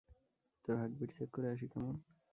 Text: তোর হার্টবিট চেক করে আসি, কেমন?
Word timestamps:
তোর 0.65 0.75
হার্টবিট 0.77 1.09
চেক 1.17 1.29
করে 1.33 1.47
আসি, 1.49 1.65
কেমন? 1.67 1.95